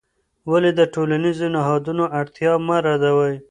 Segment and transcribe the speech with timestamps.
[0.51, 3.33] ولې د ټولنیزو نهادونو اړتیا مه ردوې؟